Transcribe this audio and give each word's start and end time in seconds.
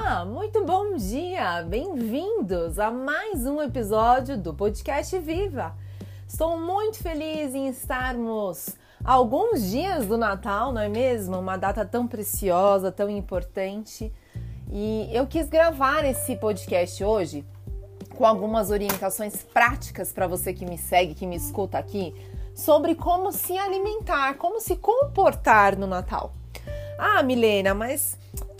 Olá, 0.00 0.24
muito 0.24 0.64
bom 0.64 0.94
dia! 0.94 1.62
Bem-vindos 1.64 2.78
a 2.78 2.88
mais 2.88 3.44
um 3.44 3.60
episódio 3.60 4.38
do 4.38 4.54
podcast 4.54 5.18
Viva. 5.18 5.74
Estou 6.26 6.56
muito 6.56 6.98
feliz 6.98 7.52
em 7.52 7.66
estarmos 7.66 8.70
alguns 9.04 9.68
dias 9.68 10.06
do 10.06 10.16
Natal, 10.16 10.72
não 10.72 10.80
é 10.80 10.88
mesmo? 10.88 11.36
Uma 11.36 11.56
data 11.56 11.84
tão 11.84 12.06
preciosa, 12.06 12.92
tão 12.92 13.10
importante. 13.10 14.12
E 14.70 15.10
eu 15.12 15.26
quis 15.26 15.48
gravar 15.48 16.04
esse 16.04 16.36
podcast 16.36 17.02
hoje 17.02 17.44
com 18.16 18.24
algumas 18.24 18.70
orientações 18.70 19.42
práticas 19.42 20.12
para 20.12 20.28
você 20.28 20.54
que 20.54 20.64
me 20.64 20.78
segue, 20.78 21.14
que 21.14 21.26
me 21.26 21.36
escuta 21.36 21.76
aqui, 21.76 22.14
sobre 22.54 22.94
como 22.94 23.32
se 23.32 23.58
alimentar, 23.58 24.34
como 24.34 24.60
se 24.60 24.76
comportar 24.76 25.76
no 25.76 25.88
Natal. 25.88 26.32
Ah, 26.96 27.22
Milena, 27.22 27.74
mas 27.74 28.16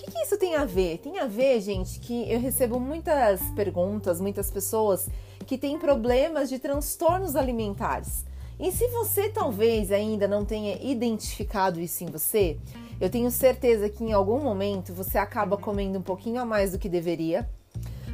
que, 0.09 0.11
que 0.11 0.23
isso 0.23 0.39
tem 0.39 0.57
a 0.57 0.65
ver? 0.65 0.99
Tem 0.99 1.19
a 1.19 1.27
ver, 1.27 1.61
gente, 1.61 2.01
que 2.01 2.31
eu 2.31 2.41
recebo 2.41 2.81
muitas 2.81 3.41
perguntas, 3.55 4.21
muitas 4.21 4.51
pessoas 4.51 5.09
que 5.47 5.59
têm 5.59 5.79
problemas 5.79 6.49
de 6.49 6.59
transtornos 6.59 7.37
alimentares. 7.37 8.25
E 8.59 8.73
se 8.73 8.89
você 8.89 9.29
talvez 9.29 9.93
ainda 9.93 10.27
não 10.27 10.45
tenha 10.45 10.77
identificado 10.83 11.81
isso 11.81 12.03
em 12.03 12.07
você, 12.07 12.59
eu 13.01 13.09
tenho 13.09 13.31
certeza 13.31 13.89
que 13.89 14.03
em 14.03 14.13
algum 14.13 14.41
momento 14.41 14.93
você 14.93 15.17
acaba 15.17 15.57
comendo 15.57 15.99
um 15.99 16.03
pouquinho 16.03 16.41
a 16.41 16.45
mais 16.45 16.73
do 16.73 16.79
que 16.79 16.89
deveria. 16.89 17.49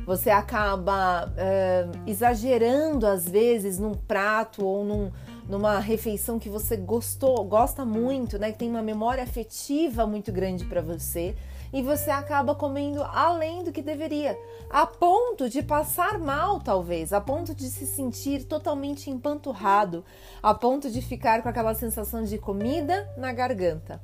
Você 0.05 0.29
acaba 0.29 1.27
uh, 1.29 1.99
exagerando 2.07 3.07
às 3.07 3.27
vezes 3.27 3.79
num 3.79 3.95
prato 3.95 4.63
ou 4.63 4.85
num, 4.85 5.11
numa 5.49 5.79
refeição 5.79 6.39
que 6.39 6.51
você 6.51 6.77
gostou, 6.77 7.43
gosta 7.45 7.87
muito, 7.87 8.39
né? 8.39 8.53
Que 8.53 8.59
tem 8.59 8.69
uma 8.69 8.83
memória 8.83 9.25
afetiva 9.25 10.07
muito 10.07 10.31
grande 10.31 10.67
para 10.67 10.83
você 10.83 11.35
e 11.75 11.83
você 11.83 12.09
acaba 12.09 12.55
comendo 12.55 13.03
além 13.03 13.65
do 13.65 13.73
que 13.73 13.83
deveria, 13.83 14.39
a 14.71 14.87
ponto 14.87 15.51
de 15.51 15.61
passar 15.61 16.21
mal, 16.21 16.61
talvez, 16.61 17.13
a 17.13 17.21
ponto 17.21 17.53
de 17.53 17.65
se 17.65 17.85
sentir 17.85 18.45
totalmente 18.45 19.11
empanturrado, 19.11 20.05
a 20.41 20.55
ponto 20.55 20.89
de 20.89 21.03
ficar 21.03 21.43
com 21.43 21.49
aquela 21.49 21.75
sensação 21.75 22.23
de 22.23 22.39
comida 22.39 23.13
na 23.17 23.33
garganta. 23.33 24.01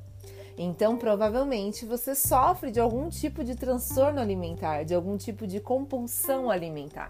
Então, 0.57 0.97
provavelmente 0.97 1.85
você 1.85 2.13
sofre 2.13 2.71
de 2.71 2.79
algum 2.79 3.07
tipo 3.07 3.41
de 3.41 3.55
transtorno 3.55 4.19
alimentar, 4.19 4.83
de 4.83 4.93
algum 4.93 5.15
tipo 5.15 5.47
de 5.47 5.61
compulsão 5.61 6.51
alimentar. 6.51 7.09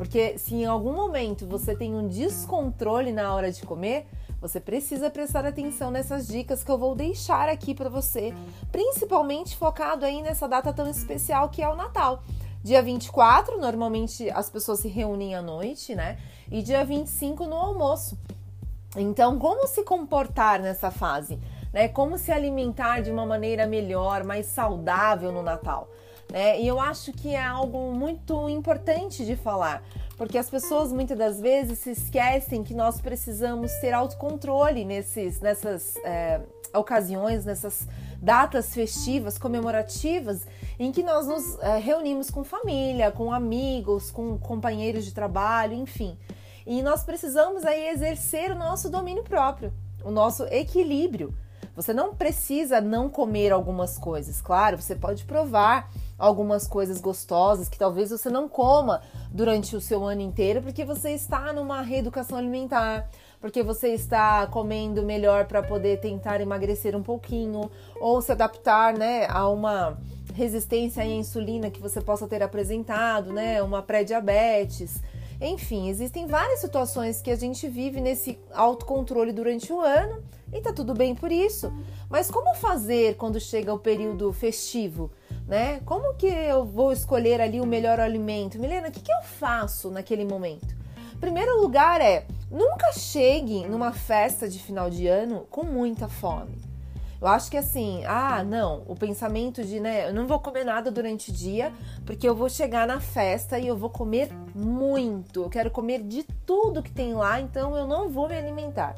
Porque 0.00 0.38
se 0.38 0.54
em 0.54 0.64
algum 0.64 0.94
momento 0.94 1.46
você 1.46 1.76
tem 1.76 1.94
um 1.94 2.08
descontrole 2.08 3.12
na 3.12 3.34
hora 3.34 3.52
de 3.52 3.62
comer, 3.66 4.06
você 4.40 4.58
precisa 4.58 5.10
prestar 5.10 5.44
atenção 5.44 5.90
nessas 5.90 6.26
dicas 6.26 6.64
que 6.64 6.70
eu 6.70 6.78
vou 6.78 6.94
deixar 6.94 7.50
aqui 7.50 7.74
para 7.74 7.90
você, 7.90 8.32
principalmente 8.72 9.54
focado 9.54 10.06
aí 10.06 10.22
nessa 10.22 10.48
data 10.48 10.72
tão 10.72 10.88
especial 10.88 11.50
que 11.50 11.62
é 11.62 11.68
o 11.68 11.76
Natal. 11.76 12.22
Dia 12.62 12.80
24, 12.80 13.60
normalmente 13.60 14.30
as 14.30 14.48
pessoas 14.48 14.78
se 14.78 14.88
reúnem 14.88 15.34
à 15.34 15.42
noite, 15.42 15.94
né? 15.94 16.16
E 16.50 16.62
dia 16.62 16.82
25 16.82 17.44
no 17.44 17.56
almoço. 17.56 18.18
Então, 18.96 19.38
como 19.38 19.66
se 19.66 19.82
comportar 19.82 20.62
nessa 20.62 20.90
fase? 20.90 21.38
Né? 21.74 21.88
Como 21.88 22.16
se 22.16 22.32
alimentar 22.32 23.02
de 23.02 23.10
uma 23.10 23.26
maneira 23.26 23.66
melhor, 23.66 24.24
mais 24.24 24.46
saudável 24.46 25.30
no 25.30 25.42
Natal? 25.42 25.90
Né? 26.30 26.60
E 26.60 26.66
eu 26.66 26.80
acho 26.80 27.12
que 27.12 27.34
é 27.34 27.44
algo 27.44 27.92
muito 27.92 28.48
importante 28.48 29.24
de 29.24 29.36
falar, 29.36 29.82
porque 30.16 30.38
as 30.38 30.48
pessoas 30.48 30.92
muitas 30.92 31.18
das 31.18 31.40
vezes 31.40 31.78
se 31.80 31.90
esquecem 31.90 32.62
que 32.62 32.74
nós 32.74 33.00
precisamos 33.00 33.72
ter 33.80 33.92
autocontrole 33.92 34.84
nesses, 34.84 35.40
nessas 35.40 35.96
é, 36.04 36.40
ocasiões, 36.72 37.44
nessas 37.44 37.88
datas 38.20 38.74
festivas, 38.74 39.38
comemorativas, 39.38 40.46
em 40.78 40.92
que 40.92 41.02
nós 41.02 41.26
nos 41.26 41.58
é, 41.60 41.78
reunimos 41.78 42.30
com 42.30 42.44
família, 42.44 43.10
com 43.10 43.32
amigos, 43.32 44.10
com 44.10 44.38
companheiros 44.38 45.04
de 45.04 45.12
trabalho, 45.12 45.74
enfim. 45.74 46.16
E 46.66 46.82
nós 46.82 47.02
precisamos 47.02 47.64
aí 47.64 47.88
exercer 47.88 48.52
o 48.52 48.54
nosso 48.54 48.88
domínio 48.90 49.24
próprio, 49.24 49.72
o 50.04 50.10
nosso 50.10 50.44
equilíbrio. 50.44 51.34
Você 51.80 51.94
não 51.94 52.14
precisa 52.14 52.78
não 52.78 53.08
comer 53.08 53.52
algumas 53.52 53.96
coisas, 53.96 54.42
claro, 54.42 54.76
você 54.76 54.94
pode 54.94 55.24
provar 55.24 55.90
algumas 56.18 56.66
coisas 56.66 57.00
gostosas 57.00 57.70
que 57.70 57.78
talvez 57.78 58.10
você 58.10 58.28
não 58.28 58.50
coma 58.50 59.00
durante 59.30 59.74
o 59.74 59.80
seu 59.80 60.04
ano 60.04 60.20
inteiro, 60.20 60.60
porque 60.60 60.84
você 60.84 61.12
está 61.12 61.54
numa 61.54 61.80
reeducação 61.80 62.36
alimentar, 62.36 63.08
porque 63.40 63.62
você 63.62 63.94
está 63.94 64.46
comendo 64.48 65.02
melhor 65.02 65.46
para 65.46 65.62
poder 65.62 66.00
tentar 66.00 66.42
emagrecer 66.42 66.94
um 66.94 67.02
pouquinho 67.02 67.70
ou 67.98 68.20
se 68.20 68.30
adaptar, 68.30 68.92
né, 68.92 69.26
a 69.30 69.48
uma 69.48 69.98
resistência 70.34 71.02
à 71.02 71.06
insulina 71.06 71.70
que 71.70 71.80
você 71.80 72.02
possa 72.02 72.28
ter 72.28 72.42
apresentado, 72.42 73.32
né, 73.32 73.62
uma 73.62 73.80
pré-diabetes. 73.80 75.00
Enfim, 75.40 75.88
existem 75.88 76.26
várias 76.26 76.60
situações 76.60 77.22
que 77.22 77.30
a 77.30 77.36
gente 77.36 77.66
vive 77.66 77.98
nesse 77.98 78.38
autocontrole 78.52 79.32
durante 79.32 79.72
o 79.72 79.80
ano 79.80 80.22
e 80.52 80.60
tá 80.60 80.70
tudo 80.70 80.92
bem 80.92 81.14
por 81.14 81.32
isso. 81.32 81.72
Mas 82.10 82.30
como 82.30 82.54
fazer 82.54 83.16
quando 83.16 83.40
chega 83.40 83.72
o 83.72 83.78
período 83.78 84.30
festivo? 84.34 85.10
Né? 85.48 85.80
Como 85.86 86.14
que 86.14 86.26
eu 86.26 86.64
vou 86.64 86.92
escolher 86.92 87.40
ali 87.40 87.58
o 87.58 87.66
melhor 87.66 87.98
alimento? 87.98 88.58
Milena, 88.58 88.88
o 88.88 88.92
que, 88.92 89.00
que 89.00 89.12
eu 89.12 89.22
faço 89.22 89.90
naquele 89.90 90.26
momento? 90.26 90.76
Primeiro 91.18 91.60
lugar 91.60 92.00
é 92.00 92.26
nunca 92.50 92.92
chegue 92.92 93.66
numa 93.66 93.92
festa 93.92 94.46
de 94.46 94.58
final 94.58 94.90
de 94.90 95.06
ano 95.06 95.46
com 95.50 95.64
muita 95.64 96.06
fome. 96.06 96.69
Eu 97.20 97.28
acho 97.28 97.50
que 97.50 97.56
assim, 97.58 98.02
ah, 98.06 98.42
não, 98.42 98.82
o 98.86 98.96
pensamento 98.96 99.62
de, 99.62 99.78
né, 99.78 100.08
eu 100.08 100.14
não 100.14 100.26
vou 100.26 100.40
comer 100.40 100.64
nada 100.64 100.90
durante 100.90 101.30
o 101.30 101.34
dia, 101.34 101.70
porque 102.06 102.26
eu 102.26 102.34
vou 102.34 102.48
chegar 102.48 102.86
na 102.86 102.98
festa 102.98 103.58
e 103.58 103.66
eu 103.66 103.76
vou 103.76 103.90
comer 103.90 104.30
muito. 104.54 105.42
Eu 105.42 105.50
quero 105.50 105.70
comer 105.70 106.02
de 106.02 106.22
tudo 106.46 106.82
que 106.82 106.90
tem 106.90 107.12
lá, 107.12 107.38
então 107.38 107.76
eu 107.76 107.86
não 107.86 108.08
vou 108.08 108.26
me 108.26 108.36
alimentar. 108.36 108.96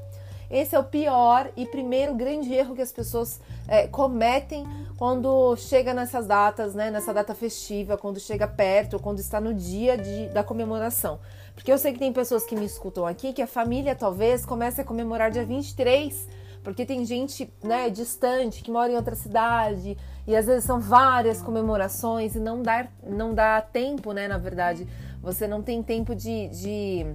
Esse 0.48 0.76
é 0.76 0.78
o 0.78 0.84
pior 0.84 1.50
e 1.56 1.66
primeiro 1.66 2.14
grande 2.14 2.54
erro 2.54 2.76
que 2.76 2.82
as 2.82 2.92
pessoas 2.92 3.40
é, 3.66 3.88
cometem 3.88 4.66
quando 4.98 5.56
chega 5.56 5.92
nessas 5.92 6.26
datas, 6.26 6.74
né, 6.74 6.90
nessa 6.90 7.12
data 7.12 7.34
festiva, 7.34 7.96
quando 7.96 8.20
chega 8.20 8.46
perto, 8.46 9.00
quando 9.00 9.18
está 9.18 9.40
no 9.40 9.52
dia 9.52 9.96
de, 9.96 10.28
da 10.28 10.44
comemoração. 10.44 11.18
Porque 11.54 11.72
eu 11.72 11.78
sei 11.78 11.92
que 11.92 11.98
tem 11.98 12.12
pessoas 12.12 12.44
que 12.44 12.54
me 12.54 12.66
escutam 12.66 13.04
aqui 13.04 13.32
que 13.32 13.42
a 13.42 13.46
família 13.48 13.96
talvez 13.96 14.46
comece 14.46 14.80
a 14.80 14.84
comemorar 14.84 15.30
dia 15.30 15.44
23 15.44 16.41
porque 16.62 16.86
tem 16.86 17.04
gente 17.04 17.52
né, 17.62 17.90
distante 17.90 18.62
que 18.62 18.70
mora 18.70 18.92
em 18.92 18.96
outra 18.96 19.14
cidade 19.14 19.96
e 20.26 20.36
às 20.36 20.46
vezes 20.46 20.64
são 20.64 20.80
várias 20.80 21.42
comemorações 21.42 22.34
e 22.34 22.40
não 22.40 22.62
dá, 22.62 22.86
não 23.06 23.34
dá 23.34 23.60
tempo, 23.60 24.12
né? 24.12 24.28
Na 24.28 24.38
verdade, 24.38 24.86
você 25.20 25.46
não 25.48 25.62
tem 25.62 25.82
tempo 25.82 26.14
de, 26.14 26.48
de 26.48 27.06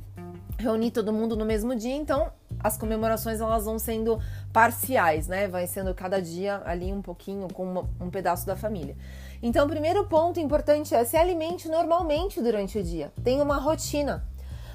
reunir 0.57 0.91
todo 0.91 1.13
mundo 1.13 1.35
no 1.35 1.45
mesmo 1.45 1.75
dia, 1.75 1.95
então 1.95 2.31
as 2.59 2.77
comemorações 2.77 3.39
elas 3.39 3.65
vão 3.65 3.77
sendo 3.77 4.19
parciais, 4.51 5.27
né? 5.27 5.47
Vai 5.47 5.67
sendo 5.67 5.93
cada 5.93 6.21
dia 6.21 6.61
ali 6.65 6.91
um 6.91 7.01
pouquinho 7.01 7.47
com 7.53 7.63
uma, 7.63 7.89
um 8.01 8.09
pedaço 8.09 8.45
da 8.45 8.55
família. 8.55 8.95
Então, 9.41 9.65
o 9.65 9.69
primeiro 9.69 10.05
ponto 10.05 10.39
importante 10.39 10.95
é 10.95 11.03
se 11.05 11.15
alimente 11.15 11.69
normalmente 11.69 12.41
durante 12.41 12.79
o 12.79 12.83
dia. 12.83 13.11
Tenha 13.23 13.43
uma 13.43 13.57
rotina. 13.57 14.25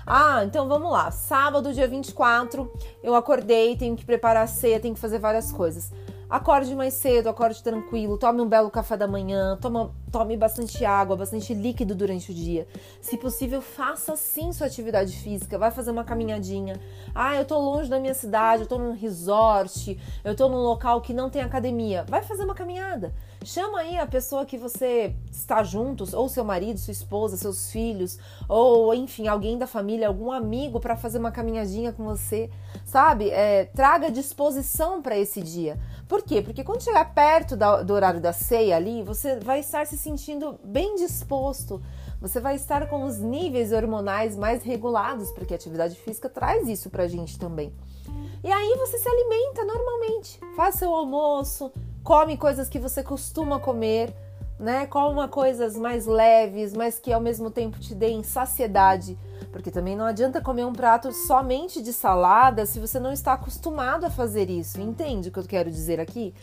Ah, 0.06 0.44
então 0.44 0.68
vamos 0.68 0.90
lá. 0.90 1.10
Sábado, 1.10 1.72
dia 1.72 1.86
24, 1.86 2.70
eu 3.02 3.14
acordei, 3.14 3.76
tenho 3.76 3.96
que 3.96 4.04
preparar 4.04 4.44
a 4.44 4.46
ceia, 4.46 4.80
tenho 4.80 4.94
que 4.94 5.00
fazer 5.00 5.18
várias 5.18 5.52
coisas. 5.52 5.92
Acorde 6.28 6.74
mais 6.74 6.94
cedo, 6.94 7.28
acorde 7.28 7.62
tranquilo, 7.62 8.16
tome 8.16 8.40
um 8.40 8.48
belo 8.48 8.70
café 8.70 8.96
da 8.96 9.06
manhã, 9.06 9.58
toma, 9.60 9.94
tome 10.10 10.34
bastante 10.34 10.82
água, 10.82 11.14
bastante 11.14 11.52
líquido 11.52 11.94
durante 11.94 12.30
o 12.30 12.34
dia. 12.34 12.66
Se 13.02 13.18
possível, 13.18 13.60
faça 13.60 14.16
sim 14.16 14.50
sua 14.50 14.66
atividade 14.66 15.14
física, 15.14 15.58
vai 15.58 15.70
fazer 15.70 15.90
uma 15.90 16.04
caminhadinha. 16.04 16.80
Ah, 17.14 17.36
eu 17.36 17.44
tô 17.44 17.58
longe 17.58 17.90
da 17.90 18.00
minha 18.00 18.14
cidade, 18.14 18.62
eu 18.62 18.66
tô 18.66 18.78
num 18.78 18.94
resort, 18.94 20.00
eu 20.24 20.34
tô 20.34 20.48
num 20.48 20.62
local 20.62 21.02
que 21.02 21.12
não 21.12 21.28
tem 21.28 21.42
academia. 21.42 22.06
Vai 22.08 22.22
fazer 22.22 22.44
uma 22.44 22.54
caminhada. 22.54 23.14
Chama 23.44 23.80
aí 23.80 23.98
a 23.98 24.06
pessoa 24.06 24.46
que 24.46 24.56
você 24.56 25.14
está 25.30 25.62
juntos, 25.64 26.14
ou 26.14 26.28
seu 26.28 26.44
marido, 26.44 26.78
sua 26.78 26.92
esposa, 26.92 27.36
seus 27.36 27.70
filhos, 27.70 28.18
ou 28.48 28.94
enfim, 28.94 29.26
alguém 29.26 29.58
da 29.58 29.66
família, 29.66 30.06
algum 30.06 30.30
amigo 30.30 30.78
para 30.78 30.96
fazer 30.96 31.18
uma 31.18 31.32
caminhadinha 31.32 31.92
com 31.92 32.04
você, 32.04 32.50
sabe? 32.84 33.30
É, 33.30 33.64
traga 33.64 34.10
disposição 34.10 35.02
para 35.02 35.18
esse 35.18 35.42
dia. 35.42 35.78
Por 36.08 36.22
quê? 36.22 36.40
Porque 36.40 36.62
quando 36.62 36.82
chegar 36.82 37.12
perto 37.14 37.56
do 37.56 37.92
horário 37.92 38.20
da 38.20 38.32
ceia 38.32 38.76
ali, 38.76 39.02
você 39.02 39.40
vai 39.40 39.60
estar 39.60 39.86
se 39.86 39.98
sentindo 39.98 40.60
bem 40.62 40.94
disposto, 40.96 41.82
você 42.20 42.38
vai 42.38 42.54
estar 42.54 42.88
com 42.88 43.04
os 43.04 43.18
níveis 43.18 43.72
hormonais 43.72 44.36
mais 44.36 44.62
regulados, 44.62 45.32
porque 45.32 45.54
a 45.54 45.56
atividade 45.56 45.96
física 45.96 46.28
traz 46.28 46.68
isso 46.68 46.88
pra 46.88 47.08
gente 47.08 47.38
também. 47.38 47.72
E 48.44 48.50
aí 48.50 48.76
você 48.76 48.98
se 48.98 49.08
alimenta 49.08 49.64
normalmente, 49.64 50.38
faz 50.54 50.76
seu 50.76 50.94
almoço, 50.94 51.72
come 52.02 52.36
coisas 52.36 52.68
que 52.68 52.78
você 52.78 53.02
costuma 53.02 53.58
comer, 53.58 54.14
né? 54.58 54.86
Coma 54.86 55.28
coisas 55.28 55.76
mais 55.76 56.06
leves, 56.06 56.72
mas 56.72 56.98
que 56.98 57.12
ao 57.12 57.20
mesmo 57.20 57.50
tempo 57.50 57.78
te 57.78 57.94
deem 57.94 58.22
saciedade. 58.22 59.18
Porque 59.50 59.70
também 59.70 59.96
não 59.96 60.04
adianta 60.04 60.40
comer 60.40 60.64
um 60.64 60.72
prato 60.72 61.12
somente 61.12 61.82
de 61.82 61.92
salada 61.92 62.64
se 62.64 62.80
você 62.80 62.98
não 62.98 63.12
está 63.12 63.34
acostumado 63.34 64.04
a 64.04 64.10
fazer 64.10 64.48
isso. 64.48 64.80
Entende 64.80 65.28
o 65.28 65.32
que 65.32 65.38
eu 65.38 65.44
quero 65.44 65.70
dizer 65.70 66.00
aqui? 66.00 66.34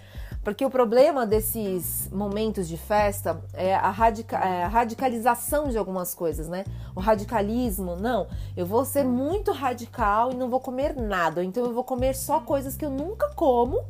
Porque 0.43 0.65
o 0.65 0.69
problema 0.69 1.25
desses 1.25 2.09
momentos 2.11 2.67
de 2.67 2.77
festa 2.77 3.41
é 3.53 3.75
a, 3.75 3.89
radica 3.89 4.37
é 4.37 4.63
a, 4.63 4.67
radicalização 4.67 5.67
de 5.67 5.77
algumas 5.77 6.13
coisas, 6.13 6.47
né? 6.47 6.63
O 6.95 6.99
radicalismo, 7.01 7.97
não, 7.97 8.25
eu 8.55 8.65
vou 8.65 8.85
ser 8.85 9.03
muito 9.03 9.51
radical 9.51 10.31
e 10.31 10.35
não 10.35 10.49
vou 10.49 10.61
comer 10.61 10.95
nada, 10.95 11.43
então 11.43 11.65
eu 11.65 11.73
vou 11.73 11.83
comer 11.83 12.15
só 12.15 12.39
coisas 12.39 12.77
que 12.77 12.85
eu 12.85 12.89
nunca 12.89 13.29
como 13.35 13.83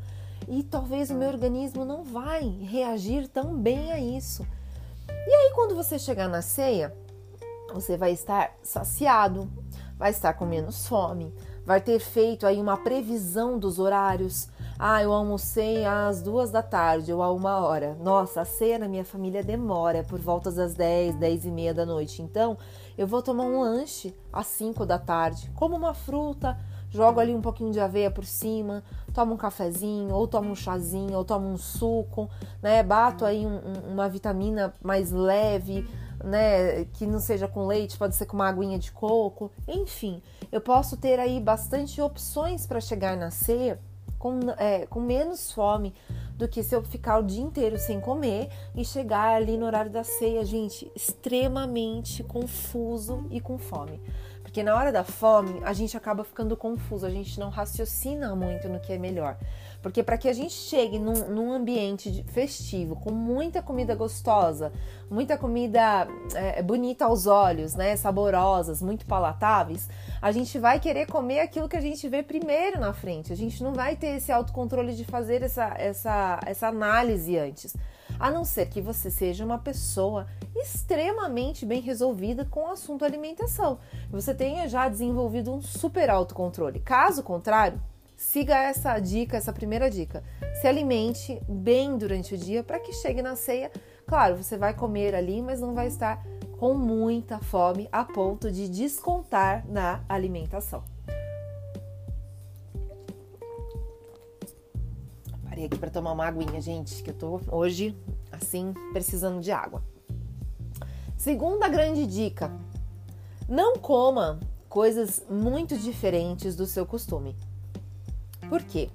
e 0.50 0.64
talvez 0.64 1.12
o 1.12 1.16
meu 1.16 1.30
organismo 1.30 1.86
não 1.86 2.04
vai 2.04 2.42
reagir 2.44 3.28
tão 3.28 3.56
bem 3.56 3.92
a 3.92 4.00
isso. 4.00 4.46
E 5.08 5.32
aí, 5.32 5.52
quando 5.54 5.76
você 5.76 6.00
chegar 6.00 6.28
na 6.28 6.42
ceia, 6.42 6.94
você 7.72 7.96
vai 7.96 8.12
estar 8.12 8.52
saciado, 8.64 9.48
vai 9.96 10.10
estar 10.10 10.34
com 10.34 10.46
menos 10.46 10.88
fome, 10.88 11.32
vai 11.64 11.80
ter 11.80 12.00
feito 12.00 12.48
aí 12.48 12.60
uma 12.60 12.78
previsão 12.78 13.60
dos 13.60 13.78
horários. 13.78 14.50
Ah, 14.80 15.04
eu 15.04 15.14
almocei 15.14 15.86
às 15.86 16.22
duas 16.22 16.50
da 16.50 16.64
tarde 16.64 17.14
ou 17.14 17.22
a 17.22 17.32
uma 17.32 17.60
hora. 17.60 17.96
Nossa, 18.02 18.42
a 18.42 18.46
ceia 18.46 18.80
na 18.80 18.88
minha 18.88 19.06
família 19.06 19.44
demora 19.44 20.04
por 20.04 20.20
volta 20.20 20.52
das 20.52 20.74
10, 20.74 21.16
10 21.16 21.46
e 21.46 21.52
meia 21.52 21.74
da 21.74 21.86
noite. 21.86 22.24
Então, 22.24 22.58
eu 22.98 23.06
vou 23.06 23.22
tomar 23.22 23.44
um 23.44 23.60
lanche 23.60 24.16
às 24.34 24.48
5 24.48 24.86
da 24.86 24.98
tarde, 24.98 25.52
como 25.54 25.76
uma 25.76 25.94
fruta, 25.94 26.58
jogo 26.90 27.20
ali 27.20 27.34
um 27.34 27.42
pouquinho 27.42 27.72
de 27.72 27.80
aveia 27.80 28.10
por 28.10 28.26
cima, 28.26 28.84
tomo 29.14 29.34
um 29.34 29.38
cafezinho, 29.38 30.14
ou 30.14 30.28
tomo 30.28 30.52
um 30.52 30.56
chazinho, 30.56 31.18
ou 31.18 31.24
tomo 31.24 31.48
um 31.48 31.58
suco, 31.58 32.30
né? 32.62 32.82
Bato 32.84 33.26
aí 33.26 33.46
um, 33.46 33.56
um, 33.56 33.94
uma 33.94 34.10
vitamina 34.10 34.74
mais 34.82 35.12
leve, 35.12 35.88
né? 36.24 36.86
Que 36.94 37.06
não 37.06 37.20
seja 37.20 37.48
com 37.48 37.66
leite, 37.66 37.98
pode 37.98 38.16
ser 38.16 38.26
com 38.26 38.36
uma 38.36 38.48
aguinha 38.48 38.80
de 38.80 38.92
coco, 38.92 39.52
enfim, 39.68 40.22
eu 40.52 40.62
posso 40.62 40.98
ter 40.98 41.20
aí 41.20 41.40
bastante 41.40 42.02
opções 42.02 42.66
para 42.66 42.82
chegar 42.82 43.16
na 43.16 43.32
ceia 43.32 43.80
com, 44.20 44.38
é, 44.58 44.86
com 44.86 45.00
menos 45.00 45.52
fome 45.52 45.94
do 46.36 46.48
que 46.48 46.62
se 46.62 46.76
eu 46.76 46.84
ficar 46.84 47.20
o 47.20 47.24
dia 47.24 47.42
inteiro 47.42 47.78
sem 47.78 48.00
comer 48.00 48.50
e 48.76 48.84
chegar 48.84 49.36
ali 49.36 49.58
no 49.58 49.66
horário 49.66 49.92
da 49.92 50.04
ceia, 50.04 50.44
gente, 50.46 50.92
extremamente 50.96 52.24
confuso 52.24 53.26
e 53.32 53.40
com 53.40 53.58
fome. 53.58 54.02
Porque 54.50 54.64
na 54.64 54.76
hora 54.76 54.92
da 54.92 55.04
fome, 55.04 55.62
a 55.64 55.74
gente 55.74 55.96
acaba 55.96 56.24
ficando 56.24 56.58
confuso, 56.58 57.06
a 57.06 57.10
gente 57.12 57.40
não 57.40 57.50
raciocina 57.50 58.36
muito 58.36 58.68
no 58.68 58.80
que 58.80 58.92
é 58.92 58.98
melhor. 58.98 59.38
Porque 59.82 60.04
para 60.04 60.18
que 60.18 60.28
a 60.28 60.34
gente 60.34 60.54
chegue 60.54 61.00
num, 61.00 61.30
num, 61.30 61.54
ambiente 61.54 62.24
festivo, 62.28 62.96
com 62.96 63.12
muita 63.12 63.62
comida 63.62 63.96
gostosa, 63.96 64.72
muita 65.10 65.38
comida 65.38 66.08
é, 66.36 66.62
bonita 66.62 67.06
aos 67.06 67.28
olhos, 67.28 67.76
né, 67.76 67.96
saborosas, 67.96 68.82
muito 68.82 69.06
palatáveis, 69.06 69.90
a 70.22 70.32
gente 70.32 70.60
vai 70.60 70.80
querer 70.80 71.06
comer 71.08 71.40
aquilo 71.40 71.70
que 71.70 71.78
a 71.78 71.82
gente 71.82 72.08
vê 72.10 72.22
primeiro 72.22 72.80
na 72.80 72.94
frente. 72.94 73.32
A 73.32 73.36
gente 73.36 73.64
não 73.64 73.74
vai 73.74 73.96
ter 73.96 74.18
esse 74.18 74.32
autocontrole 74.32 74.94
de 74.94 75.06
fazer 75.06 75.42
essa, 75.42 75.74
essa, 75.78 76.40
essa 76.46 76.68
análise 76.68 77.38
antes 77.38 77.76
a 78.20 78.30
não 78.30 78.44
ser 78.44 78.68
que 78.68 78.82
você 78.82 79.10
seja 79.10 79.46
uma 79.46 79.58
pessoa 79.58 80.28
extremamente 80.56 81.66
bem 81.66 81.82
resolvida 81.82 82.44
com 82.44 82.66
o 82.66 82.72
assunto 82.72 83.06
alimentação. 83.06 83.80
Você 84.12 84.34
tenha 84.36 84.68
já 84.68 84.90
desenvolvido 84.90 85.54
um 85.54 85.62
super 85.62 86.10
autocontrole. 86.10 86.80
Caso 86.82 87.24
contrário, 87.24 87.82
siga 88.20 88.58
essa 88.58 89.00
dica, 89.00 89.38
essa 89.38 89.54
primeira 89.54 89.90
dica. 89.90 90.22
Se 90.60 90.68
alimente 90.68 91.42
bem 91.48 91.98
durante 91.98 92.36
o 92.36 92.38
dia 92.38 92.62
para 92.62 92.78
que 92.78 92.92
chegue 92.92 93.22
na 93.22 93.36
ceia. 93.38 93.72
Claro, 94.06 94.36
você 94.36 94.58
vai 94.58 94.74
comer 94.74 95.16
ali, 95.16 95.42
mas 95.42 95.62
não 95.62 95.74
vai 95.74 95.88
estar 95.88 96.22
com 96.60 96.74
muita 96.74 97.40
fome 97.40 97.88
a 97.90 98.04
ponto 98.04 98.52
de 98.52 98.68
descontar 98.68 99.66
na 99.70 100.04
alimentação. 100.10 100.84
Parei 105.46 105.66
aqui 105.66 105.78
para 105.78 105.90
tomar 105.90 106.12
uma 106.12 106.26
aguinha, 106.26 106.60
gente, 106.60 107.02
que 107.02 107.12
eu 107.12 107.18
tô 107.18 107.40
hoje 107.50 107.98
assim 108.34 108.74
precisando 108.92 109.40
de 109.40 109.52
água. 109.52 109.82
Segunda 111.16 111.70
grande 111.70 112.06
dica: 112.06 112.52
não 113.48 113.78
coma 113.78 114.42
coisas 114.68 115.24
muito 115.30 115.78
diferentes 115.78 116.54
do 116.58 116.66
seu 116.66 116.86
costume. 116.86 117.34
Por 118.50 118.64
quê? 118.64 118.90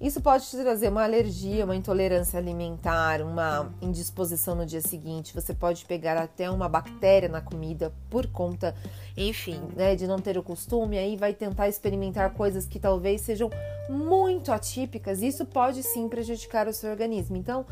Isso 0.00 0.20
pode 0.20 0.44
te 0.46 0.56
trazer 0.56 0.88
uma 0.88 1.04
alergia, 1.04 1.64
uma 1.64 1.76
intolerância 1.76 2.36
alimentar, 2.36 3.22
uma 3.22 3.72
indisposição 3.80 4.56
no 4.56 4.66
dia 4.66 4.80
seguinte. 4.80 5.32
Você 5.32 5.54
pode 5.54 5.84
pegar 5.84 6.16
até 6.16 6.50
uma 6.50 6.68
bactéria 6.68 7.28
na 7.28 7.40
comida 7.40 7.92
por 8.10 8.26
conta, 8.26 8.74
enfim, 9.16 9.60
né, 9.76 9.94
de 9.94 10.08
não 10.08 10.18
ter 10.18 10.36
o 10.36 10.42
costume. 10.42 10.98
Aí 10.98 11.16
vai 11.16 11.32
tentar 11.32 11.68
experimentar 11.68 12.34
coisas 12.34 12.66
que 12.66 12.80
talvez 12.80 13.20
sejam 13.20 13.48
muito 13.88 14.50
atípicas. 14.50 15.22
Isso 15.22 15.46
pode 15.46 15.84
sim 15.84 16.08
prejudicar 16.08 16.66
o 16.66 16.72
seu 16.72 16.90
organismo. 16.90 17.36
Então, 17.36 17.64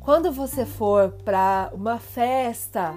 quando 0.00 0.32
você 0.32 0.66
for 0.66 1.12
para 1.24 1.70
uma 1.72 2.00
festa 2.00 2.92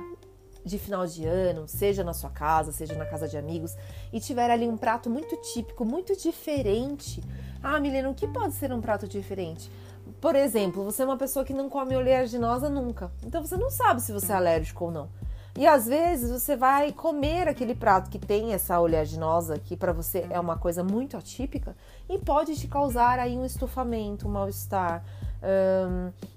de 0.65 0.79
final 0.79 1.05
de 1.05 1.25
ano, 1.25 1.67
seja 1.67 2.03
na 2.03 2.13
sua 2.13 2.29
casa, 2.29 2.71
seja 2.71 2.95
na 2.95 3.05
casa 3.05 3.27
de 3.27 3.37
amigos, 3.37 3.75
e 4.11 4.19
tiver 4.19 4.49
ali 4.49 4.67
um 4.67 4.77
prato 4.77 5.09
muito 5.09 5.35
típico, 5.53 5.85
muito 5.85 6.15
diferente. 6.15 7.21
Ah, 7.63 7.79
Milena, 7.79 8.09
o 8.09 8.13
que 8.13 8.27
pode 8.27 8.53
ser 8.53 8.73
um 8.73 8.81
prato 8.81 9.07
diferente? 9.07 9.71
Por 10.19 10.35
exemplo, 10.35 10.83
você 10.83 11.01
é 11.01 11.05
uma 11.05 11.15
pessoa 11.15 11.45
que 11.45 11.53
não 11.53 11.69
come 11.69 11.95
oleaginosa 11.95 12.69
nunca, 12.69 13.09
então 13.25 13.41
você 13.41 13.55
não 13.55 13.69
sabe 13.69 14.01
se 14.01 14.11
você 14.11 14.33
é 14.33 14.35
alérgico 14.35 14.83
ou 14.83 14.91
não. 14.91 15.09
E 15.57 15.65
às 15.65 15.85
vezes 15.85 16.29
você 16.29 16.57
vai 16.57 16.91
comer 16.91 17.47
aquele 17.47 17.73
prato 17.73 18.09
que 18.09 18.19
tem 18.19 18.53
essa 18.53 18.79
oleaginosa, 18.79 19.57
que 19.59 19.77
para 19.77 19.93
você 19.93 20.27
é 20.29 20.39
uma 20.39 20.57
coisa 20.57 20.83
muito 20.83 21.15
atípica, 21.15 21.73
e 22.09 22.17
pode 22.17 22.59
te 22.59 22.67
causar 22.67 23.17
aí 23.17 23.37
um 23.37 23.45
estufamento, 23.45 24.27
um 24.27 24.31
mal-estar, 24.31 25.01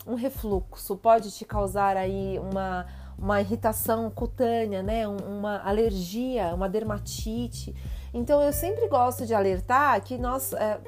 um, 0.06 0.14
refluxo, 0.14 0.96
pode 0.96 1.32
te 1.32 1.44
causar 1.44 1.96
aí 1.96 2.38
uma 2.38 2.87
uma 3.19 3.40
irritação 3.40 4.11
cutânea, 4.11 4.82
né? 4.82 5.08
uma 5.08 5.62
alergia, 5.64 6.55
uma 6.55 6.69
dermatite. 6.69 7.75
Então 8.12 8.43
eu 8.43 8.52
sempre 8.52 8.88
gosto 8.88 9.26
de 9.26 9.34
alertar 9.34 10.00
que 10.02 10.19
nós, 10.19 10.52
é, 10.52 10.78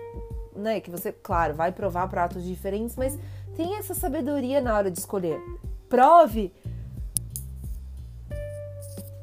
né, 0.58 0.80
que 0.80 0.90
você, 0.90 1.12
claro, 1.12 1.54
vai 1.54 1.72
provar 1.72 2.08
pratos 2.08 2.44
diferentes, 2.44 2.96
mas 2.96 3.18
tenha 3.56 3.78
essa 3.78 3.94
sabedoria 3.94 4.60
na 4.60 4.76
hora 4.76 4.90
de 4.90 4.98
escolher. 4.98 5.40
Prove 5.88 6.52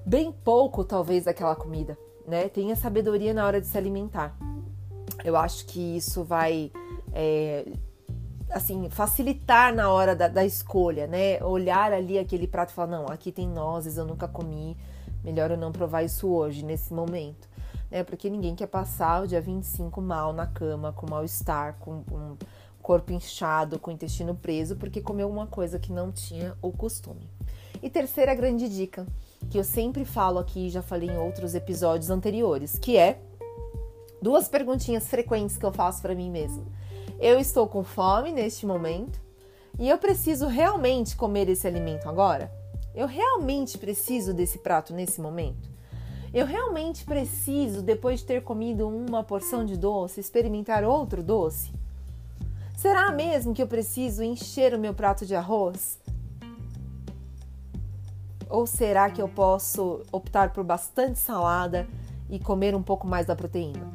bem 0.05 0.31
pouco, 0.31 0.83
talvez, 0.83 1.25
daquela 1.25 1.55
comida, 1.55 1.97
né? 2.27 2.47
Tenha 2.49 2.75
sabedoria 2.75 3.33
na 3.33 3.45
hora 3.45 3.59
de 3.59 3.67
se 3.67 3.77
alimentar. 3.77 4.35
Eu 5.23 5.35
acho 5.35 5.65
que 5.65 5.97
isso 5.97 6.23
vai 6.23 6.71
é, 7.13 7.65
assim, 8.49 8.89
facilitar 8.89 9.73
na 9.73 9.89
hora 9.89 10.15
da, 10.15 10.27
da, 10.27 10.45
escolha, 10.45 11.07
né? 11.07 11.43
Olhar 11.43 11.91
ali 11.91 12.19
aquele 12.19 12.47
prato 12.47 12.69
e 12.69 12.73
falar, 12.73 12.87
não, 12.87 13.05
aqui 13.07 13.31
tem 13.31 13.47
nozes, 13.47 13.97
eu 13.97 14.05
nunca 14.05 14.27
comi, 14.27 14.77
melhor 15.23 15.51
eu 15.51 15.57
não 15.57 15.71
provar 15.71 16.03
isso 16.03 16.27
hoje, 16.27 16.63
nesse 16.63 16.93
momento. 16.93 17.47
Né? 17.97 18.03
Porque 18.03 18.29
ninguém 18.29 18.55
quer 18.55 18.67
passar 18.67 19.23
o 19.23 19.27
dia 19.27 19.41
25 19.41 20.01
mal 20.01 20.33
na 20.33 20.45
cama, 20.45 20.93
com 20.93 21.09
mal-estar, 21.09 21.77
com 21.79 22.03
um 22.11 22.37
corpo 22.81 23.11
inchado, 23.11 23.79
com 23.79 23.89
o 23.89 23.93
intestino 23.93 24.35
preso, 24.35 24.75
porque 24.75 25.01
comeu 25.01 25.29
uma 25.29 25.47
coisa 25.47 25.79
que 25.79 25.91
não 25.91 26.11
tinha 26.11 26.55
o 26.61 26.71
costume. 26.71 27.29
E 27.81 27.89
terceira 27.89 28.35
grande 28.35 28.69
dica, 28.69 29.05
que 29.49 29.57
eu 29.57 29.63
sempre 29.63 30.05
falo 30.05 30.39
aqui, 30.39 30.69
já 30.69 30.81
falei 30.81 31.09
em 31.09 31.17
outros 31.17 31.55
episódios 31.55 32.09
anteriores, 32.09 32.77
que 32.77 32.97
é 32.97 33.19
duas 34.21 34.47
perguntinhas 34.47 35.07
frequentes 35.07 35.57
que 35.57 35.65
eu 35.65 35.71
faço 35.71 36.01
para 36.01 36.15
mim 36.15 36.29
mesma 36.29 36.63
eu 37.19 37.39
estou 37.39 37.67
com 37.67 37.83
fome 37.83 38.31
neste 38.31 38.65
momento 38.65 39.19
e 39.79 39.89
eu 39.89 39.97
preciso 39.97 40.47
realmente 40.47 41.15
comer 41.15 41.49
esse 41.49 41.67
alimento 41.67 42.07
agora? 42.07 42.51
Eu 42.93 43.07
realmente 43.07 43.77
preciso 43.77 44.33
desse 44.33 44.59
prato 44.59 44.93
nesse 44.93 45.19
momento? 45.19 45.74
Eu 46.35 46.45
realmente 46.45 47.05
preciso, 47.05 47.81
depois 47.81 48.19
de 48.19 48.25
ter 48.25 48.43
comido 48.43 48.85
uma 48.89 49.23
porção 49.23 49.63
de 49.63 49.77
doce, 49.77 50.19
experimentar 50.19 50.83
outro 50.83 51.23
doce? 51.23 51.71
Será 52.75 53.09
mesmo 53.09 53.53
que 53.53 53.63
eu 53.63 53.67
preciso 53.67 54.21
encher 54.21 54.73
o 54.73 54.77
meu 54.77 54.93
prato 54.93 55.25
de 55.25 55.33
arroz? 55.33 55.97
Ou 58.49 58.67
será 58.67 59.09
que 59.09 59.21
eu 59.21 59.29
posso 59.29 60.03
optar 60.11 60.51
por 60.51 60.65
bastante 60.65 61.19
salada 61.19 61.87
e 62.29 62.37
comer 62.37 62.75
um 62.75 62.83
pouco 62.83 63.07
mais 63.07 63.25
da 63.25 63.33
proteína? 63.33 63.89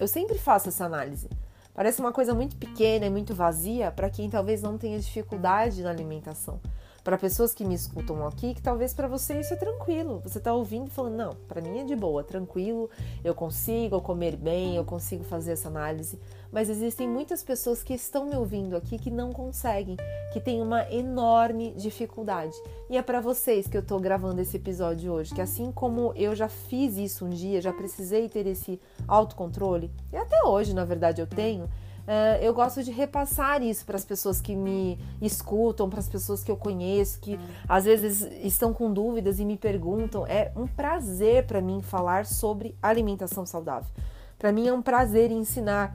Eu 0.00 0.08
sempre 0.08 0.38
faço 0.38 0.70
essa 0.70 0.86
análise. 0.86 1.28
Parece 1.74 2.00
uma 2.00 2.10
coisa 2.10 2.34
muito 2.34 2.56
pequena 2.56 3.04
e 3.04 3.10
muito 3.10 3.34
vazia 3.34 3.90
para 3.90 4.08
quem 4.08 4.30
talvez 4.30 4.62
não 4.62 4.78
tenha 4.78 4.98
dificuldade 4.98 5.82
na 5.82 5.90
alimentação. 5.90 6.58
Para 7.02 7.18
pessoas 7.18 7.52
que 7.52 7.64
me 7.64 7.74
escutam 7.74 8.26
aqui, 8.26 8.54
que 8.54 8.62
talvez 8.62 8.94
para 8.94 9.08
você 9.08 9.40
isso 9.40 9.52
é 9.52 9.56
tranquilo. 9.56 10.20
Você 10.24 10.38
tá 10.38 10.54
ouvindo 10.54 10.86
e 10.86 10.90
falando, 10.90 11.16
não, 11.16 11.36
para 11.48 11.60
mim 11.60 11.80
é 11.80 11.84
de 11.84 11.96
boa, 11.96 12.22
tranquilo, 12.22 12.88
eu 13.24 13.34
consigo 13.34 14.00
comer 14.00 14.36
bem, 14.36 14.76
eu 14.76 14.84
consigo 14.84 15.24
fazer 15.24 15.52
essa 15.52 15.68
análise. 15.68 16.18
Mas 16.52 16.68
existem 16.68 17.08
muitas 17.08 17.42
pessoas 17.42 17.82
que 17.82 17.94
estão 17.94 18.26
me 18.26 18.36
ouvindo 18.36 18.76
aqui 18.76 18.98
que 18.98 19.10
não 19.10 19.32
conseguem, 19.32 19.96
que 20.32 20.40
têm 20.40 20.60
uma 20.60 20.88
enorme 20.92 21.72
dificuldade. 21.76 22.54
E 22.90 22.96
é 22.96 23.02
para 23.02 23.20
vocês 23.20 23.66
que 23.66 23.76
eu 23.76 23.82
tô 23.82 23.98
gravando 23.98 24.40
esse 24.40 24.56
episódio 24.56 25.12
hoje, 25.12 25.34
que 25.34 25.40
assim 25.40 25.72
como 25.72 26.12
eu 26.14 26.36
já 26.36 26.48
fiz 26.48 26.96
isso 26.98 27.24
um 27.24 27.30
dia, 27.30 27.60
já 27.60 27.72
precisei 27.72 28.28
ter 28.28 28.46
esse 28.46 28.78
autocontrole, 29.08 29.90
e 30.12 30.16
até 30.16 30.44
hoje, 30.44 30.74
na 30.74 30.84
verdade, 30.84 31.20
eu 31.20 31.26
tenho 31.26 31.68
Uh, 32.02 32.42
eu 32.42 32.52
gosto 32.52 32.82
de 32.82 32.90
repassar 32.90 33.62
isso 33.62 33.84
para 33.86 33.96
as 33.96 34.04
pessoas 34.04 34.40
que 34.40 34.56
me 34.56 34.98
escutam, 35.20 35.88
para 35.88 36.00
as 36.00 36.08
pessoas 36.08 36.42
que 36.42 36.50
eu 36.50 36.56
conheço, 36.56 37.20
que 37.20 37.38
às 37.68 37.84
vezes 37.84 38.22
estão 38.42 38.72
com 38.72 38.92
dúvidas 38.92 39.38
e 39.38 39.44
me 39.44 39.56
perguntam. 39.56 40.26
É 40.26 40.50
um 40.56 40.66
prazer 40.66 41.46
para 41.46 41.60
mim 41.60 41.80
falar 41.80 42.26
sobre 42.26 42.76
alimentação 42.82 43.46
saudável. 43.46 43.90
Para 44.38 44.50
mim 44.50 44.66
é 44.66 44.72
um 44.72 44.82
prazer 44.82 45.30
ensinar 45.30 45.94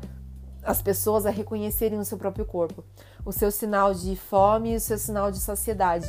as 0.63 0.81
pessoas 0.81 1.25
a 1.25 1.29
reconhecerem 1.29 1.99
o 1.99 2.05
seu 2.05 2.17
próprio 2.17 2.45
corpo, 2.45 2.83
o 3.25 3.31
seu 3.31 3.51
sinal 3.51 3.93
de 3.93 4.15
fome 4.15 4.73
e 4.73 4.75
o 4.75 4.79
seu 4.79 4.97
sinal 4.97 5.31
de 5.31 5.39
saciedade. 5.39 6.07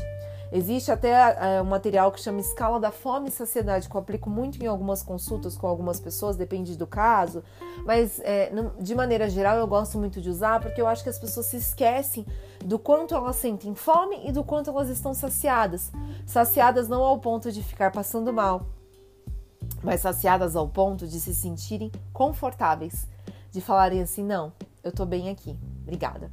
Existe 0.51 0.91
até 0.91 1.11
é, 1.57 1.61
um 1.61 1.67
material 1.67 2.11
que 2.11 2.21
chama 2.21 2.41
Escala 2.41 2.81
da 2.81 2.91
Fome 2.91 3.29
e 3.29 3.33
Saciedade, 3.33 3.89
que 3.89 3.95
eu 3.95 4.01
aplico 4.01 4.31
muito 4.31 4.63
em 4.63 4.67
algumas 4.67 5.03
consultas 5.03 5.57
com 5.57 5.67
algumas 5.67 6.01
pessoas, 6.01 6.37
depende 6.37 6.77
do 6.77 6.87
caso, 6.87 7.43
mas 7.85 8.19
é, 8.21 8.51
de 8.81 8.95
maneira 8.95 9.29
geral 9.29 9.59
eu 9.59 9.67
gosto 9.67 9.99
muito 9.99 10.21
de 10.21 10.31
usar 10.31 10.61
porque 10.61 10.81
eu 10.81 10.87
acho 10.87 11.03
que 11.03 11.11
as 11.11 11.19
pessoas 11.19 11.47
se 11.47 11.59
esquecem 11.59 12.27
do 12.65 12.79
quanto 12.79 13.15
elas 13.15 13.37
sentem 13.37 13.75
fome 13.75 14.27
e 14.27 14.33
do 14.33 14.43
quanto 14.43 14.71
elas 14.71 14.89
estão 14.89 15.13
saciadas. 15.13 15.93
Saciadas 16.27 16.89
não 16.89 17.03
ao 17.03 17.19
ponto 17.19 17.53
de 17.53 17.63
ficar 17.63 17.93
passando 17.93 18.33
mal, 18.33 18.67
mas 19.83 20.01
saciadas 20.01 20.57
ao 20.57 20.67
ponto 20.67 21.07
de 21.07 21.21
se 21.21 21.35
sentirem 21.35 21.93
confortáveis, 22.13 23.07
de 23.53 23.61
falarem 23.61 24.01
assim: 24.01 24.25
não, 24.25 24.53
eu 24.83 24.93
tô 24.93 25.05
bem 25.05 25.29
aqui, 25.29 25.59
obrigada. 25.83 26.31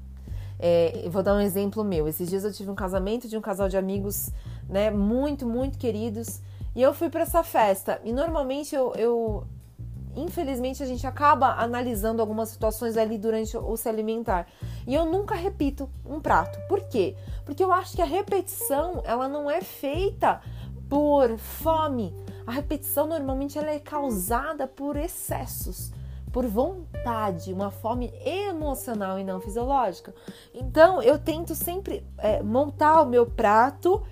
É, 0.60 1.08
vou 1.10 1.22
dar 1.22 1.36
um 1.36 1.42
exemplo 1.42 1.84
meu. 1.84 2.08
Esses 2.08 2.30
dias 2.30 2.44
eu 2.44 2.52
tive 2.52 2.70
um 2.70 2.76
casamento 2.76 3.28
de 3.28 3.38
um 3.38 3.42
casal 3.42 3.68
de 3.68 3.78
amigos, 3.78 4.30
né, 4.70 4.90
muito, 4.90 5.46
muito 5.46 5.78
queridos, 5.78 6.42
e 6.76 6.82
eu 6.82 6.94
fui 6.94 7.10
para 7.10 7.22
essa 7.22 7.44
festa. 7.44 8.00
E 8.04 8.12
normalmente 8.12 8.76
eu, 8.76 8.94
eu, 8.96 9.44
infelizmente, 10.16 10.82
a 10.82 10.86
gente 10.86 11.06
acaba 11.06 11.54
analisando 11.56 12.22
algumas 12.22 12.50
situações 12.50 12.98
ali 12.98 13.18
durante 13.18 13.58
o 13.58 13.78
se 13.78 13.90
alimentar. 13.90 14.48
E 14.88 14.94
eu 14.94 15.06
nunca 15.06 15.36
repito 15.36 15.90
um 16.06 16.20
prato. 16.20 16.60
Por 16.68 16.82
quê? 16.82 17.16
Porque 17.46 17.64
eu 17.64 17.72
acho 17.72 17.96
que 17.96 18.02
a 18.02 18.06
repetição, 18.06 19.02
ela 19.06 19.28
não 19.28 19.50
é 19.50 19.62
feita 19.62 20.42
por 20.90 21.38
fome. 21.38 22.14
A 22.46 22.52
repetição 22.52 23.08
normalmente 23.08 23.58
ela 23.58 23.72
é 23.72 23.80
causada 23.80 24.68
por 24.68 24.96
excessos 24.96 25.92
por 26.36 26.46
vontade, 26.48 27.54
uma 27.54 27.72
fome 27.72 28.12
emocional 28.26 29.18
e 29.18 29.24
não 29.24 29.40
fisiológica. 29.40 30.14
Então 30.54 31.02
eu 31.02 31.18
tento 31.18 31.56
sempre 31.56 32.06
é, 32.18 32.44
montar 32.44 33.04
o 33.04 33.06
meu 33.06 33.26
prato, 33.26 34.06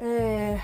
é, 0.00 0.60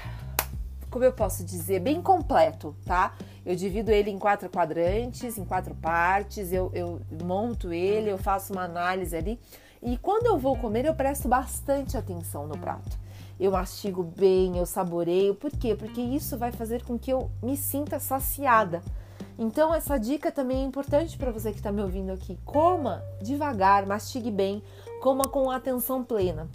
como 0.90 1.04
eu 1.04 1.12
posso 1.12 1.44
dizer, 1.44 1.78
bem 1.78 2.02
completo, 2.02 2.74
tá? 2.84 3.14
Eu 3.46 3.54
divido 3.54 3.92
ele 3.92 4.10
em 4.10 4.18
quatro 4.18 4.50
quadrantes, 4.50 5.38
em 5.38 5.44
quatro 5.44 5.76
partes, 5.76 6.52
eu, 6.52 6.72
eu 6.74 7.00
monto 7.22 7.72
ele, 7.72 8.10
eu 8.10 8.18
faço 8.18 8.52
uma 8.52 8.64
análise 8.64 9.16
ali. 9.16 9.38
E 9.80 9.96
quando 9.96 10.26
eu 10.26 10.36
vou 10.36 10.56
comer, 10.56 10.86
eu 10.86 10.94
presto 10.96 11.28
bastante 11.28 11.96
atenção 11.96 12.48
no 12.48 12.58
prato. 12.58 12.98
Eu 13.38 13.52
mastigo 13.52 14.02
bem, 14.02 14.58
eu 14.58 14.66
saboreio. 14.66 15.36
Por 15.36 15.52
quê? 15.52 15.76
Porque 15.76 16.00
isso 16.00 16.36
vai 16.36 16.50
fazer 16.50 16.82
com 16.82 16.98
que 16.98 17.12
eu 17.12 17.30
me 17.40 17.56
sinta 17.56 18.00
saciada. 18.00 18.82
Então, 19.38 19.74
essa 19.74 19.98
dica 19.98 20.30
também 20.30 20.62
é 20.62 20.64
importante 20.64 21.18
para 21.18 21.32
você 21.32 21.50
que 21.50 21.58
está 21.58 21.72
me 21.72 21.82
ouvindo 21.82 22.12
aqui. 22.12 22.38
Coma 22.44 23.02
devagar, 23.20 23.84
mastigue 23.84 24.30
bem, 24.30 24.62
coma 25.00 25.24
com 25.24 25.50
atenção 25.50 26.04
plena. 26.04 26.48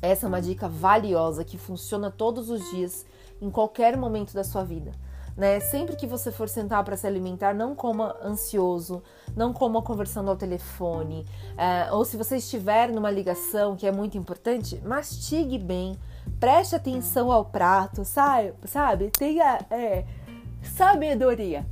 Essa 0.00 0.26
é 0.26 0.28
uma 0.28 0.40
dica 0.40 0.68
valiosa 0.68 1.44
que 1.44 1.58
funciona 1.58 2.10
todos 2.10 2.50
os 2.50 2.70
dias, 2.70 3.04
em 3.40 3.50
qualquer 3.50 3.96
momento 3.96 4.34
da 4.34 4.44
sua 4.44 4.62
vida. 4.62 4.92
Né? 5.36 5.58
Sempre 5.58 5.96
que 5.96 6.06
você 6.06 6.30
for 6.30 6.48
sentar 6.48 6.84
para 6.84 6.96
se 6.96 7.06
alimentar, 7.06 7.54
não 7.54 7.74
coma 7.74 8.16
ansioso, 8.22 9.02
não 9.34 9.52
coma 9.52 9.82
conversando 9.82 10.30
ao 10.30 10.36
telefone, 10.36 11.26
é, 11.56 11.90
ou 11.92 12.04
se 12.04 12.16
você 12.16 12.36
estiver 12.36 12.92
numa 12.92 13.10
ligação, 13.10 13.74
que 13.74 13.86
é 13.86 13.90
muito 13.90 14.16
importante, 14.16 14.80
mastigue 14.84 15.58
bem, 15.58 15.98
preste 16.38 16.76
atenção 16.76 17.32
ao 17.32 17.44
prato, 17.44 18.04
sabe? 18.04 18.54
sabe? 18.66 19.10
Tenha. 19.10 19.58
É, 19.70 20.04
sabedoria. 20.64 21.66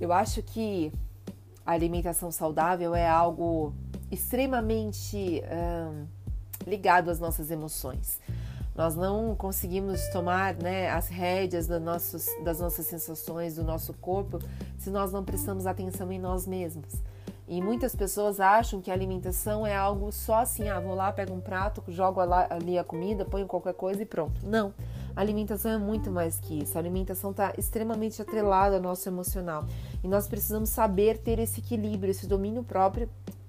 Eu 0.00 0.12
acho 0.12 0.42
que 0.42 0.92
a 1.66 1.72
alimentação 1.72 2.30
saudável 2.30 2.94
é 2.94 3.08
algo 3.08 3.74
extremamente 4.10 5.42
hum, 5.44 6.06
ligado 6.66 7.10
às 7.10 7.18
nossas 7.18 7.50
emoções. 7.50 8.20
Nós 8.74 8.94
não 8.94 9.34
conseguimos 9.34 10.06
tomar 10.10 10.54
né, 10.54 10.88
as 10.88 11.08
rédeas 11.08 11.66
das 11.66 11.82
nossas, 11.82 12.26
das 12.44 12.60
nossas 12.60 12.86
sensações, 12.86 13.56
do 13.56 13.64
nosso 13.64 13.92
corpo, 13.94 14.38
se 14.78 14.88
nós 14.88 15.10
não 15.10 15.24
prestamos 15.24 15.66
atenção 15.66 16.12
em 16.12 16.18
nós 16.18 16.46
mesmos. 16.46 16.94
E 17.48 17.62
muitas 17.62 17.96
pessoas 17.96 18.40
acham 18.40 18.78
que 18.78 18.90
a 18.90 18.94
alimentação 18.94 19.66
é 19.66 19.74
algo 19.74 20.12
só 20.12 20.40
assim, 20.40 20.68
ah, 20.68 20.78
vou 20.78 20.94
lá, 20.94 21.10
pego 21.10 21.32
um 21.32 21.40
prato, 21.40 21.82
jogo 21.88 22.20
ali 22.20 22.78
a 22.78 22.84
comida, 22.84 23.24
ponho 23.24 23.46
qualquer 23.46 23.72
coisa 23.72 24.02
e 24.02 24.06
pronto. 24.06 24.46
Não. 24.46 24.74
A 25.16 25.20
alimentação 25.22 25.72
é 25.72 25.78
muito 25.78 26.10
mais 26.10 26.38
que 26.38 26.62
isso. 26.62 26.76
A 26.76 26.80
alimentação 26.80 27.30
está 27.30 27.54
extremamente 27.56 28.20
atrelada 28.20 28.76
ao 28.76 28.82
nosso 28.82 29.08
emocional. 29.08 29.64
E 30.04 30.06
nós 30.06 30.28
precisamos 30.28 30.68
saber 30.68 31.18
ter 31.18 31.38
esse 31.38 31.60
equilíbrio, 31.60 32.10
esse 32.10 32.26
domínio 32.26 32.62
próprio 32.62 33.08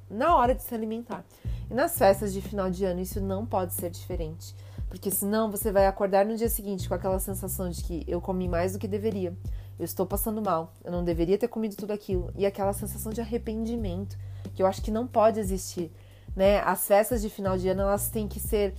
na 0.09 0.33
hora 0.33 0.55
de 0.55 0.63
se 0.63 0.73
alimentar. 0.73 1.25
E 1.69 1.73
nas 1.73 1.97
festas 1.97 2.31
de 2.31 2.41
final 2.41 2.69
de 2.69 2.85
ano 2.85 3.01
isso 3.01 3.19
não 3.19 3.45
pode 3.45 3.73
ser 3.73 3.89
diferente. 3.89 4.55
Porque 4.87 5.11
senão 5.11 5.51
você 5.51 5.73
vai 5.73 5.85
acordar 5.85 6.25
no 6.25 6.37
dia 6.37 6.49
seguinte 6.49 6.87
com 6.87 6.95
aquela 6.95 7.19
sensação 7.19 7.69
de 7.69 7.83
que 7.83 8.03
eu 8.07 8.21
comi 8.21 8.47
mais 8.47 8.73
do 8.73 8.79
que 8.79 8.87
deveria 8.87 9.35
eu 9.79 9.85
estou 9.85 10.05
passando 10.05 10.41
mal, 10.41 10.73
eu 10.83 10.91
não 10.91 11.03
deveria 11.05 11.37
ter 11.37 11.47
comido 11.47 11.77
tudo 11.77 11.91
aquilo. 11.91 12.31
E 12.35 12.45
aquela 12.45 12.73
sensação 12.73 13.13
de 13.13 13.21
arrependimento, 13.21 14.17
que 14.53 14.61
eu 14.61 14.67
acho 14.67 14.81
que 14.81 14.91
não 14.91 15.07
pode 15.07 15.39
existir. 15.39 15.89
Né? 16.35 16.59
As 16.59 16.85
festas 16.85 17.21
de 17.21 17.29
final 17.29 17.57
de 17.57 17.69
ano, 17.69 17.83
elas 17.83 18.09
têm 18.09 18.27
que 18.27 18.41
ser 18.41 18.75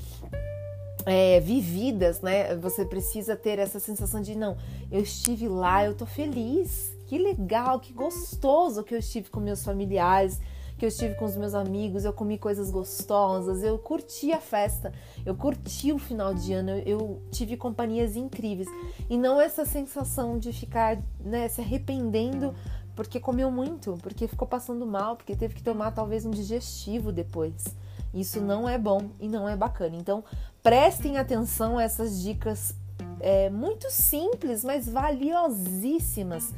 é, 1.06 1.40
vividas, 1.40 2.20
né? 2.20 2.54
Você 2.56 2.84
precisa 2.84 3.34
ter 3.34 3.58
essa 3.58 3.80
sensação 3.80 4.20
de, 4.20 4.36
não, 4.36 4.58
eu 4.92 5.00
estive 5.00 5.48
lá, 5.48 5.84
eu 5.84 5.94
tô 5.94 6.04
feliz, 6.04 6.94
que 7.06 7.18
legal, 7.18 7.80
que 7.80 7.92
gostoso 7.92 8.84
que 8.84 8.94
eu 8.94 8.98
estive 8.98 9.30
com 9.30 9.40
meus 9.40 9.64
familiares, 9.64 10.40
que 10.80 10.86
eu 10.86 10.88
estive 10.88 11.14
com 11.14 11.26
os 11.26 11.36
meus 11.36 11.52
amigos, 11.52 12.06
eu 12.06 12.12
comi 12.12 12.38
coisas 12.38 12.70
gostosas, 12.70 13.62
eu 13.62 13.78
curti 13.78 14.32
a 14.32 14.40
festa, 14.40 14.94
eu 15.26 15.34
curti 15.34 15.92
o 15.92 15.98
final 15.98 16.32
de 16.32 16.54
ano, 16.54 16.70
eu, 16.70 17.20
tive 17.30 17.54
companhias 17.54 18.16
incríveis. 18.16 18.66
E 19.10 19.18
não 19.18 19.38
essa 19.38 19.66
sensação 19.66 20.38
de 20.38 20.54
ficar 20.54 20.96
né, 21.22 21.46
se 21.48 21.60
arrependendo 21.60 22.54
porque 22.96 23.20
comeu 23.20 23.50
muito, 23.50 23.98
porque 24.02 24.26
ficou 24.26 24.48
passando 24.48 24.86
mal, 24.86 25.16
porque 25.16 25.36
teve 25.36 25.54
que 25.54 25.62
tomar 25.62 25.90
talvez 25.90 26.24
um 26.24 26.30
digestivo 26.30 27.12
depois. 27.12 27.76
Isso 28.14 28.40
não 28.40 28.66
é 28.66 28.78
bom 28.78 29.10
e 29.20 29.28
não 29.28 29.46
é 29.46 29.54
bacana. 29.54 29.96
Então, 29.96 30.24
prestem 30.62 31.18
atenção 31.18 31.76
a 31.76 31.82
essas 31.82 32.22
dicas 32.22 32.74
é, 33.20 33.50
muito 33.50 33.90
simples, 33.90 34.64
mas 34.64 34.88
valiosíssimas 34.88 36.54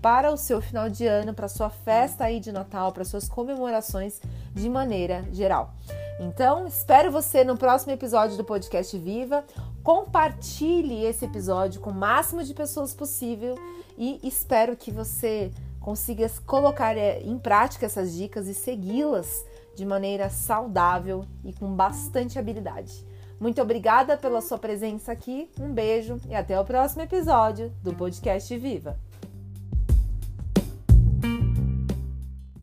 para 0.00 0.32
o 0.32 0.36
seu 0.36 0.60
final 0.60 0.88
de 0.88 1.06
ano, 1.06 1.34
para 1.34 1.48
sua 1.48 1.70
festa 1.70 2.24
aí 2.24 2.40
de 2.40 2.50
Natal, 2.50 2.92
para 2.92 3.04
suas 3.04 3.28
comemorações 3.28 4.20
de 4.54 4.68
maneira 4.68 5.24
geral. 5.32 5.74
Então, 6.18 6.66
espero 6.66 7.10
você 7.10 7.44
no 7.44 7.56
próximo 7.56 7.92
episódio 7.92 8.36
do 8.36 8.44
podcast 8.44 8.96
Viva. 8.98 9.44
Compartilhe 9.82 11.04
esse 11.04 11.24
episódio 11.24 11.80
com 11.80 11.90
o 11.90 11.94
máximo 11.94 12.44
de 12.44 12.52
pessoas 12.52 12.92
possível 12.92 13.56
e 13.96 14.20
espero 14.22 14.76
que 14.76 14.90
você 14.90 15.50
consiga 15.80 16.30
colocar 16.44 16.96
é, 16.96 17.20
em 17.22 17.38
prática 17.38 17.86
essas 17.86 18.14
dicas 18.14 18.48
e 18.48 18.54
segui-las 18.54 19.44
de 19.74 19.86
maneira 19.86 20.28
saudável 20.28 21.24
e 21.42 21.52
com 21.52 21.74
bastante 21.74 22.38
habilidade. 22.38 23.06
Muito 23.40 23.62
obrigada 23.62 24.18
pela 24.18 24.42
sua 24.42 24.58
presença 24.58 25.10
aqui, 25.12 25.50
um 25.58 25.72
beijo 25.72 26.20
e 26.28 26.34
até 26.34 26.60
o 26.60 26.64
próximo 26.64 27.00
episódio 27.00 27.72
do 27.82 27.94
podcast 27.94 28.54
Viva! 28.58 29.09